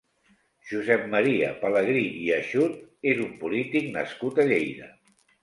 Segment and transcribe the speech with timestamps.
[0.69, 2.81] Josep Maria Pelegrí i Aixut
[3.13, 4.91] és un polític nascut a Lleida.